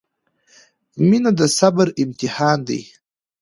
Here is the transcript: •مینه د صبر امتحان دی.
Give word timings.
•مینه 1.07 1.31
د 1.39 1.41
صبر 1.57 1.87
امتحان 2.03 2.57
دی. 2.67 2.81